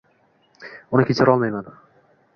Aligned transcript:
Uni 0.97 1.07
kechira 1.11 1.31
olmayman 1.37 1.65